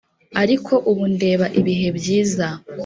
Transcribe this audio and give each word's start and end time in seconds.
ariko 0.41 0.73
ubu 0.89 1.03
ndeba 1.13 1.45
ibihe 1.59 1.87
byiza 1.97 2.47